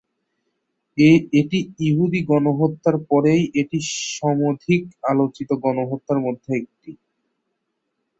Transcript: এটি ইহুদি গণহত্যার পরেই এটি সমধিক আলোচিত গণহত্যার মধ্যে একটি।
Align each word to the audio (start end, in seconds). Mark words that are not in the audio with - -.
এটি 1.33 1.57
ইহুদি 1.87 2.19
গণহত্যার 2.29 2.95
পরেই 3.09 3.43
এটি 3.61 3.77
সমধিক 4.11 4.81
আলোচিত 5.11 5.49
গণহত্যার 5.63 6.19
মধ্যে 6.25 6.51
একটি। 6.61 6.91